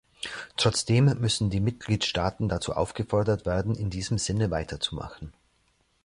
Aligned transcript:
Trotzdem 0.57 1.15
müssen 1.19 1.51
die 1.51 1.59
Mitgliedstaaten 1.59 2.49
dazu 2.49 2.73
aufgefordert 2.73 3.45
werden, 3.45 3.75
in 3.75 3.91
diesem 3.91 4.17
Sinne 4.17 4.49
weiterzumachen. 4.49 5.31